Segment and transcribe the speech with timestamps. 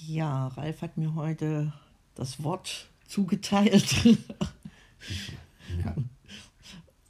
[0.00, 1.72] Ja, Ralf hat mir heute
[2.14, 4.04] das Wort zugeteilt.
[4.04, 5.94] ja.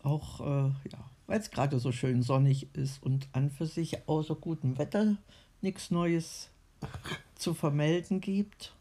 [0.03, 4.36] Auch, äh, ja, weil es gerade so schön sonnig ist und an für sich außer
[4.36, 5.17] gutem Wetter
[5.62, 6.49] nichts Neues
[7.34, 8.73] zu vermelden gibt.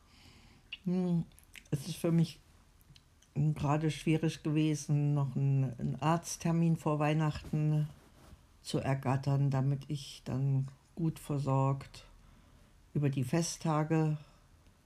[0.83, 1.25] Hm,
[1.71, 2.39] es ist für mich
[3.33, 7.89] gerade schwierig gewesen, noch einen, einen Arzttermin vor Weihnachten
[8.61, 12.05] zu ergattern, damit ich dann gut versorgt
[12.95, 14.17] über die Festtage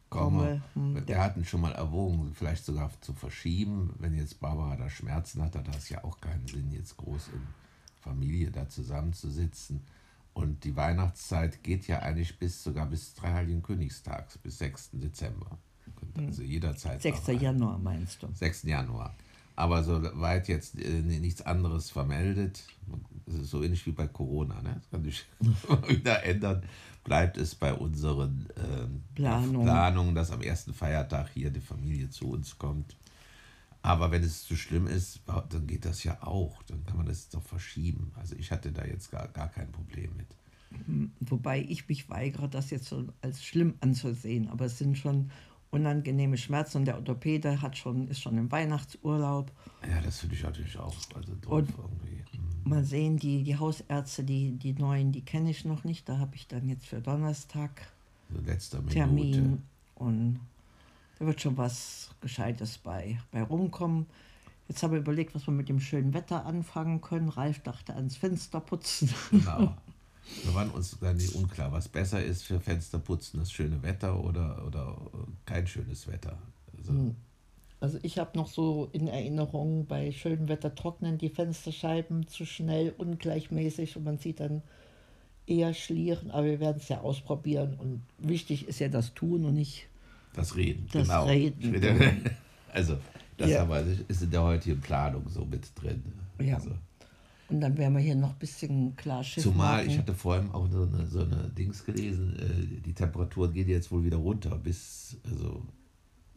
[0.09, 0.61] komme.
[0.73, 3.93] Hm, wir hatten schon mal erwogen, vielleicht sogar zu verschieben.
[3.99, 7.41] Wenn jetzt Barbara da Schmerzen hat, hat das ja auch keinen Sinn, jetzt groß in
[8.01, 9.81] Familie da zusammenzusitzen.
[10.33, 14.91] Und die Weihnachtszeit geht ja eigentlich bis sogar bis Dreihaligen Königstags, bis 6.
[14.93, 15.57] Dezember.
[16.15, 16.27] Hm.
[16.27, 17.01] Also jederzeit.
[17.01, 17.27] 6.
[17.39, 18.27] Januar meinst du?
[18.33, 18.63] 6.
[18.63, 19.15] Januar.
[19.59, 22.63] Aber soweit jetzt äh, nichts anderes vermeldet,
[23.25, 24.75] das ist so ähnlich wie bei Corona, ne?
[24.75, 25.25] das kann sich
[25.89, 26.63] wieder ändern,
[27.03, 29.65] bleibt es bei unseren äh, Planung.
[29.65, 32.95] Planungen, dass am ersten Feiertag hier die Familie zu uns kommt.
[33.81, 36.63] Aber wenn es zu schlimm ist, dann geht das ja auch.
[36.63, 38.13] Dann kann man das doch verschieben.
[38.15, 40.27] Also ich hatte da jetzt gar, gar kein Problem mit.
[40.85, 44.47] Hm, wobei ich mich weigere, das jetzt so als schlimm anzusehen.
[44.47, 45.31] Aber es sind schon
[45.71, 49.51] unangenehme Schmerzen und der Orthopäde hat schon, ist schon im Weihnachtsurlaub.
[49.87, 50.95] Ja, das finde ich natürlich auch.
[51.15, 52.23] Also doof irgendwie.
[52.63, 52.69] Mhm.
[52.69, 56.09] Mal sehen, die, die Hausärzte, die, die neuen, die kenne ich noch nicht.
[56.09, 57.87] Da habe ich dann jetzt für Donnerstag
[58.33, 59.63] so letzter Termin.
[59.95, 60.39] Und
[61.17, 64.05] da wird schon was Gescheites bei, bei rumkommen.
[64.67, 67.29] Jetzt habe ich überlegt, was wir mit dem schönen Wetter anfangen können.
[67.29, 69.09] Ralf dachte ans Fenster putzen.
[69.31, 69.75] Genau.
[70.43, 74.63] Wir waren uns gar nicht unklar, was besser ist für Fensterputzen, das schöne Wetter oder,
[74.65, 74.95] oder
[75.49, 76.37] kein schönes Wetter.
[76.77, 77.15] Also, hm.
[77.79, 82.93] also ich habe noch so in Erinnerung, bei schönem Wetter trocknen die Fensterscheiben zu schnell,
[82.97, 84.61] ungleichmäßig und man sieht dann
[85.47, 89.55] eher Schlieren, aber wir werden es ja ausprobieren und wichtig ist ja das Tun und
[89.55, 89.87] nicht
[90.33, 90.87] das Reden.
[90.91, 91.25] Das genau.
[91.25, 92.23] Reden.
[92.71, 92.99] Also,
[93.35, 93.63] das ja.
[93.63, 96.03] aber ist in der heutigen Planung so mit drin.
[96.39, 96.57] Ja.
[96.57, 96.69] Also.
[97.49, 99.89] Und dann werden wir hier noch ein bisschen klar Schiff Zumal, machen.
[99.89, 103.91] ich hatte vorhin auch so eine, so eine Dings gelesen, äh, die Temperatur geht jetzt
[103.91, 105.63] wohl wieder runter bis, also,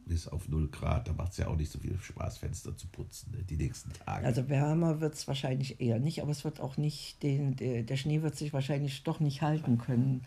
[0.07, 1.09] bis auf 0 Grad.
[1.09, 3.93] Da macht es ja auch nicht so viel Spaß, Fenster zu putzen, ne, die nächsten
[3.93, 4.27] Tage.
[4.27, 7.97] Also wärmer wird es wahrscheinlich eher nicht, aber es wird auch nicht, den, der, der
[7.97, 10.23] Schnee wird sich wahrscheinlich doch nicht halten können.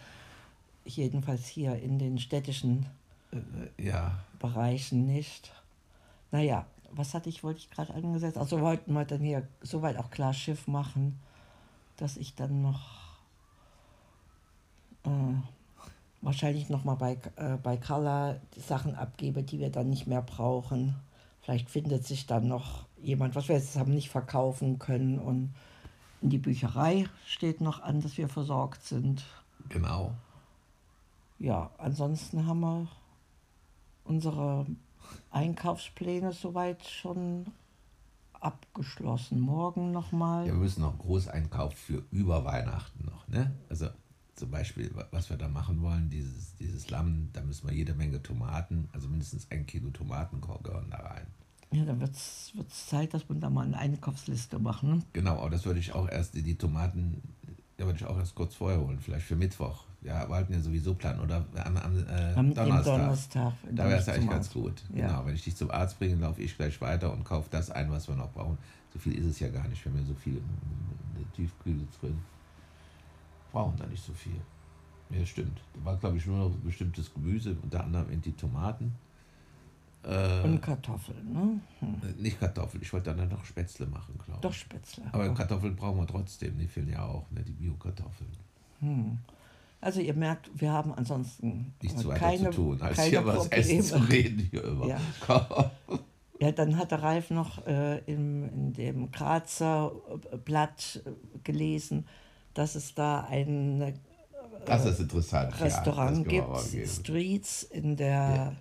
[0.85, 2.85] Jedenfalls hier in den städtischen
[3.31, 4.23] äh, ja.
[4.37, 5.51] Bereichen nicht.
[6.31, 8.37] Naja, was hatte ich, wollte ich gerade angesetzt?
[8.37, 11.19] Also wollten wir dann hier soweit auch klar Schiff machen,
[11.97, 12.81] dass ich dann noch
[15.03, 15.09] äh,
[16.21, 20.95] wahrscheinlich nochmal bei, äh, bei Carla die Sachen abgebe, die wir dann nicht mehr brauchen.
[21.41, 25.19] Vielleicht findet sich dann noch jemand, was wir jetzt haben nicht verkaufen können.
[25.19, 25.53] Und
[26.21, 29.23] in die Bücherei steht noch an, dass wir versorgt sind.
[29.69, 30.13] Genau.
[31.37, 32.87] Ja, ansonsten haben wir
[34.05, 34.65] unsere
[35.31, 37.47] Einkaufspläne soweit schon
[38.39, 39.39] abgeschlossen.
[39.39, 40.47] Morgen nochmal.
[40.47, 43.27] Ja, wir müssen noch Großeinkauf für über Weihnachten noch.
[43.27, 43.51] Ne?
[43.69, 43.89] Also
[44.35, 48.21] zum Beispiel, was wir da machen wollen, dieses, dieses Lamm, da müssen wir jede Menge
[48.21, 51.27] Tomaten, also mindestens ein Kilo Tomaten gehören da rein.
[51.71, 54.89] Ja, dann wird es Zeit, dass wir da mal eine Einkaufsliste machen.
[54.89, 55.01] Ne?
[55.13, 57.21] Genau, aber das würde ich auch erst, die Tomaten,
[57.77, 60.93] ja, würde ich auch erst kurz vorher holen, vielleicht für Mittwoch ja, wollten ja sowieso
[60.93, 62.83] planen oder am, am, äh, am Donnerstag.
[62.83, 63.53] Donnerstag.
[63.71, 64.83] Da wäre es eigentlich ganz gut.
[64.93, 65.07] Ja.
[65.07, 67.89] Genau, wenn ich dich zum Arzt bringe, laufe ich gleich weiter und kaufe das ein,
[67.91, 68.57] was wir noch brauchen.
[68.93, 69.83] So viel ist es ja gar nicht.
[69.83, 72.17] Wir haben ja so viel in Tiefkühle drin.
[73.51, 74.39] Brauchen da nicht so viel.
[75.09, 75.59] Ja, stimmt.
[75.73, 78.93] Da war, glaube ich, nur noch bestimmtes Gemüse, unter anderem in die Tomaten.
[80.05, 81.59] Äh, und Kartoffeln, ne?
[81.79, 82.21] Hm.
[82.21, 84.41] Nicht Kartoffeln, ich wollte dann noch Spätzle machen, glaube ich.
[84.41, 85.03] Doch, Spätzle.
[85.11, 87.41] Aber Kartoffeln brauchen wir trotzdem, die fehlen ja auch, ne?
[87.41, 88.29] die Bio-Kartoffeln.
[88.81, 89.17] Hm.
[89.81, 93.81] Also ihr merkt, wir haben ansonsten nichts weiter keine, zu tun, als hier was Essen
[93.81, 94.87] zu reden hier über.
[94.87, 95.71] Ja.
[96.39, 99.91] ja, dann hat der Ralf noch äh, im, in dem Grazer
[100.43, 101.01] Blatt
[101.43, 102.07] gelesen,
[102.53, 103.93] dass es da ein äh,
[104.65, 105.59] das ist interessant.
[105.59, 108.55] Restaurant ja, gibt, Streets in der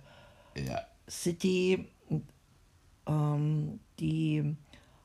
[0.55, 0.61] ja.
[0.61, 0.81] Ja.
[1.09, 1.87] City,
[3.07, 4.55] ähm, die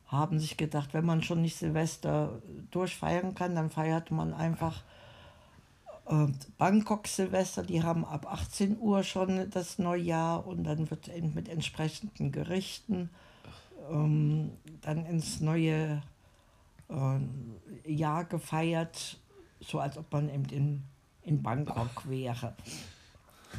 [0.07, 4.83] haben sich gedacht, wenn man schon nicht Silvester durchfeiern kann, dann feiert man einfach
[6.11, 11.49] und Bangkok Silvester, die haben ab 18 Uhr schon das Neujahr und dann wird mit
[11.49, 13.11] entsprechenden Gerichten
[13.89, 14.51] ähm,
[14.81, 16.03] dann ins neue
[16.89, 19.21] äh, Jahr gefeiert,
[19.61, 20.83] so als ob man eben in,
[21.23, 22.57] in Bangkok wäre.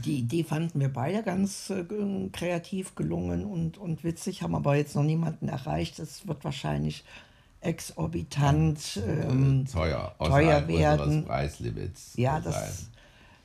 [0.06, 1.84] Die Idee fanden wir beide ganz äh,
[2.32, 6.00] kreativ gelungen und, und witzig, haben aber jetzt noch niemanden erreicht.
[6.00, 7.04] Es wird wahrscheinlich
[7.60, 11.26] exorbitant ähm, teuer, teuer werden.
[11.26, 12.14] Preislimits.
[12.16, 12.90] Ja, das,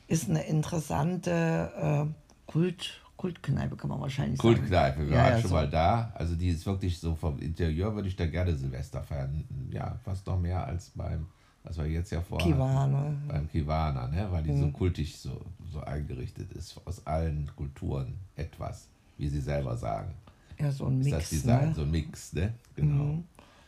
[0.07, 1.71] ist eine interessante
[2.11, 5.09] äh, Kult, Kultkneipe, kann man wahrscheinlich Kultkneipe, sagen.
[5.09, 5.55] wir waren ja, schon so.
[5.55, 6.11] mal da.
[6.15, 9.43] Also die ist wirklich so vom Interieur, würde ich da gerne Silvester feiern.
[9.69, 11.27] Ja, fast noch mehr als beim,
[11.67, 12.51] was wir jetzt ja vorhaben.
[12.51, 13.13] Kiwana.
[13.27, 14.27] Beim Kiwana, ne?
[14.31, 14.61] weil die mhm.
[14.61, 15.41] so kultig so,
[15.71, 18.87] so eingerichtet ist, aus allen Kulturen etwas,
[19.17, 20.13] wie sie selber sagen.
[20.59, 21.17] Ja, so ein ist Mix.
[21.17, 21.75] Das Design, ne?
[21.75, 22.53] so ein Mix, ne?
[22.75, 23.03] Genau.
[23.03, 23.23] Mhm.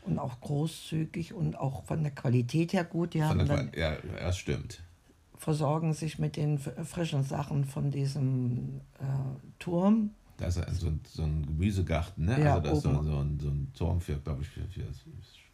[0.05, 3.13] Und auch großzügig und auch von der Qualität her gut.
[3.13, 4.81] Die haben dann, ja, das stimmt
[5.39, 9.05] versorgen sich mit den frischen Sachen von diesem äh,
[9.57, 10.11] Turm.
[10.35, 12.41] Das ist so, so ein Gemüsegarten, ne?
[12.41, 14.83] Ja, also das ist so, so, ein, so ein Turm für, glaube ich, für, für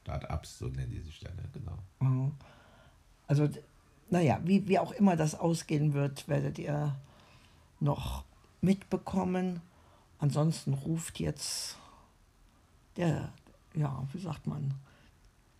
[0.05, 1.79] Start-ups, so nennen die sich dann, genau.
[1.99, 2.31] Mhm.
[3.25, 3.49] Also,
[4.11, 6.95] naja, wie, wie auch immer das ausgehen wird, werdet ihr
[7.79, 8.23] noch
[8.61, 9.61] mitbekommen.
[10.19, 11.77] Ansonsten ruft jetzt
[12.97, 13.33] der,
[13.73, 14.75] ja, wie sagt man,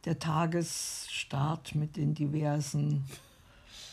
[0.06, 3.04] der Tagesstart mit den diversen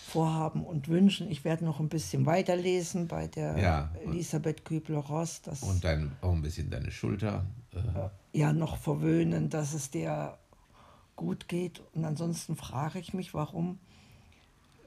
[0.06, 1.30] Vorhaben und Wünschen.
[1.30, 3.90] Ich werde noch ein bisschen weiterlesen bei der ja.
[4.04, 5.40] Elisabeth Kübler-Ross.
[5.62, 7.46] Und dein, auch ein bisschen deine Schulter.
[7.72, 8.38] Äh.
[8.38, 10.36] Ja, noch verwöhnen, dass es dir
[11.16, 11.82] gut geht.
[11.94, 13.78] Und ansonsten frage ich mich, warum.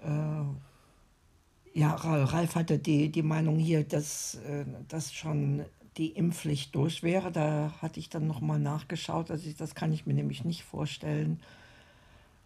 [0.04, 5.66] Äh, ja, Ralf hatte die, die Meinung hier, dass, äh, dass schon
[5.98, 7.32] die Impfpflicht durch wäre.
[7.32, 9.32] Da hatte ich dann nochmal nachgeschaut.
[9.32, 11.42] Also ich, das kann ich mir nämlich nicht vorstellen,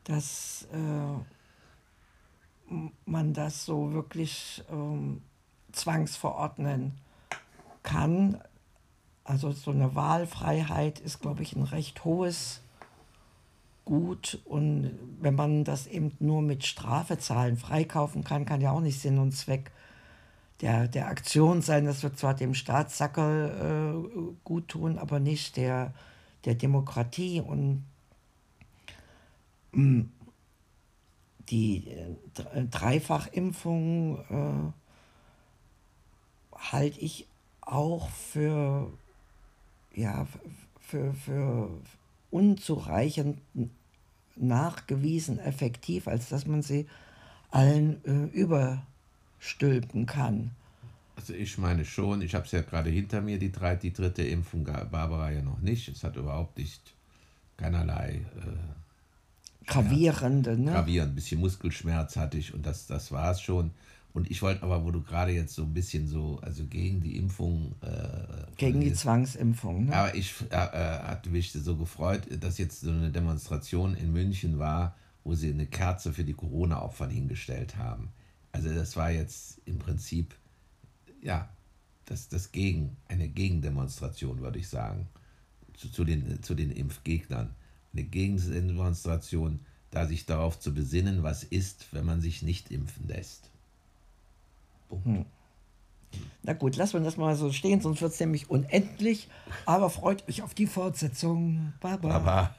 [0.04, 0.68] dass.
[0.72, 1.24] Äh,
[3.06, 5.22] man das so wirklich ähm,
[5.72, 6.94] zwangsverordnen
[7.84, 8.42] kann.
[9.24, 12.62] Also so eine Wahlfreiheit ist, glaube ich, ein recht hohes
[13.90, 14.40] Gut.
[14.46, 19.18] Und wenn man das eben nur mit Strafezahlen freikaufen kann, kann ja auch nicht Sinn
[19.18, 19.72] und Zweck
[20.62, 21.86] der, der Aktion sein.
[21.86, 25.92] Das wird zwar dem Staatssackel äh, gut tun, aber nicht der,
[26.46, 27.42] der Demokratie.
[27.42, 27.84] Und
[29.72, 30.12] mh, mm,
[31.50, 32.16] die äh,
[32.70, 34.72] Dreifachimpfung äh,
[36.72, 37.26] halte ich
[37.62, 38.94] auch für,
[39.96, 40.28] ja,
[40.80, 41.72] für, für
[42.30, 43.40] unzureichend
[44.42, 46.88] nachgewiesen effektiv, als dass man sie
[47.52, 50.52] allen äh, überstülpen kann.
[51.16, 54.24] Also ich meine schon, ich habe es ja gerade hinter mir, die, drei, die dritte
[54.24, 55.90] Impfung, Barbara ja noch nicht.
[55.90, 56.94] Es hat überhaupt nicht
[57.58, 60.72] keinerlei äh, Gravierende, ne?
[60.72, 63.72] Gravierend, ein bisschen Muskelschmerz hatte ich und das, das war es schon.
[64.14, 67.18] Und ich wollte aber, wo du gerade jetzt so ein bisschen so, also gegen die
[67.18, 67.76] Impfung.
[67.82, 69.96] Äh, gegen die Zwangsimpfung, ne?
[69.96, 74.58] Aber ich äh, äh, hatte mich so gefreut, dass jetzt so eine Demonstration in München
[74.58, 78.10] war, wo sie eine Kerze für die Corona-Opfer hingestellt haben.
[78.52, 80.34] Also das war jetzt im Prinzip,
[81.22, 81.50] ja,
[82.06, 85.08] das, das Gegen, eine Gegendemonstration, würde ich sagen,
[85.76, 87.54] zu, zu, den, zu den Impfgegnern
[87.94, 89.60] eine Gegendemonstration,
[89.92, 93.50] da sich darauf zu besinnen, was ist, wenn man sich nicht impfen lässt.
[94.90, 95.26] Hm.
[96.44, 99.28] Na gut, lassen wir das mal so stehen, sonst wird es nämlich unendlich.
[99.66, 101.74] Aber freut euch auf die Fortsetzung.
[101.80, 102.08] Baba.
[102.08, 102.56] Baba.